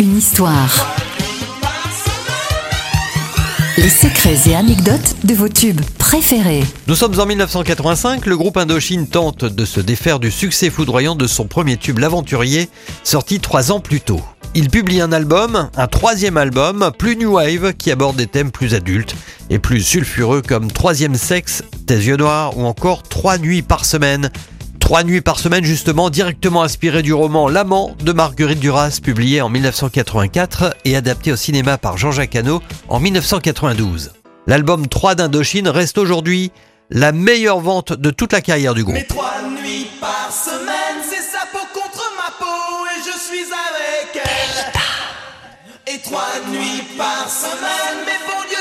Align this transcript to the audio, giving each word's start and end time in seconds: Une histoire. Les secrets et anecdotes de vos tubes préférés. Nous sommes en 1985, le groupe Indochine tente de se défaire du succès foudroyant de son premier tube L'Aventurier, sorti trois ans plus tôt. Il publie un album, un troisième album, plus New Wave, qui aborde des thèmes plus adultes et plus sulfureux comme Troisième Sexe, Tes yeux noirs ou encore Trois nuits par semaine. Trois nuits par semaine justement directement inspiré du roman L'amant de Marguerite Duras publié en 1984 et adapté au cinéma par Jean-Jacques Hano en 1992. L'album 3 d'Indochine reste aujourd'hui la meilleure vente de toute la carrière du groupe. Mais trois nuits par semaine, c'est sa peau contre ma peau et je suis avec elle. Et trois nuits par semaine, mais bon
Une 0.00 0.16
histoire. 0.16 0.96
Les 3.76 3.90
secrets 3.90 4.38
et 4.46 4.54
anecdotes 4.54 5.16
de 5.24 5.34
vos 5.34 5.48
tubes 5.50 5.82
préférés. 5.98 6.64
Nous 6.86 6.94
sommes 6.94 7.20
en 7.20 7.26
1985, 7.26 8.24
le 8.24 8.36
groupe 8.38 8.56
Indochine 8.56 9.06
tente 9.06 9.44
de 9.44 9.64
se 9.66 9.80
défaire 9.80 10.20
du 10.20 10.30
succès 10.30 10.70
foudroyant 10.70 11.16
de 11.16 11.26
son 11.26 11.46
premier 11.46 11.76
tube 11.76 11.98
L'Aventurier, 11.98 12.70
sorti 13.02 13.40
trois 13.40 13.72
ans 13.72 13.80
plus 13.80 14.00
tôt. 14.00 14.22
Il 14.54 14.70
publie 14.70 15.02
un 15.02 15.12
album, 15.12 15.68
un 15.76 15.86
troisième 15.86 16.38
album, 16.38 16.90
plus 16.96 17.16
New 17.16 17.32
Wave, 17.32 17.74
qui 17.74 17.90
aborde 17.90 18.16
des 18.16 18.28
thèmes 18.28 18.52
plus 18.52 18.72
adultes 18.72 19.14
et 19.50 19.58
plus 19.58 19.82
sulfureux 19.82 20.40
comme 20.40 20.72
Troisième 20.72 21.16
Sexe, 21.16 21.62
Tes 21.86 21.96
yeux 21.96 22.16
noirs 22.16 22.56
ou 22.56 22.64
encore 22.64 23.02
Trois 23.02 23.36
nuits 23.36 23.62
par 23.62 23.84
semaine. 23.84 24.30
Trois 24.84 25.02
nuits 25.02 25.22
par 25.22 25.38
semaine 25.38 25.64
justement 25.64 26.10
directement 26.10 26.62
inspiré 26.62 27.00
du 27.00 27.14
roman 27.14 27.48
L'amant 27.48 27.96
de 28.02 28.12
Marguerite 28.12 28.60
Duras 28.60 28.98
publié 29.02 29.40
en 29.40 29.48
1984 29.48 30.76
et 30.84 30.94
adapté 30.94 31.32
au 31.32 31.36
cinéma 31.36 31.78
par 31.78 31.96
Jean-Jacques 31.96 32.36
Hano 32.36 32.60
en 32.90 33.00
1992. 33.00 34.12
L'album 34.46 34.86
3 34.86 35.14
d'Indochine 35.14 35.68
reste 35.68 35.96
aujourd'hui 35.96 36.52
la 36.90 37.12
meilleure 37.12 37.60
vente 37.60 37.94
de 37.94 38.10
toute 38.10 38.34
la 38.34 38.42
carrière 38.42 38.74
du 38.74 38.84
groupe. 38.84 38.96
Mais 38.96 39.04
trois 39.04 39.40
nuits 39.58 39.86
par 40.02 40.30
semaine, 40.30 41.00
c'est 41.02 41.16
sa 41.16 41.46
peau 41.50 41.64
contre 41.72 42.12
ma 42.18 42.30
peau 42.38 42.84
et 42.94 43.00
je 43.10 43.18
suis 43.18 43.46
avec 43.54 44.22
elle. 44.22 45.94
Et 45.94 45.98
trois 46.02 46.34
nuits 46.52 46.84
par 46.98 47.30
semaine, 47.30 48.04
mais 48.04 48.18
bon 48.26 48.53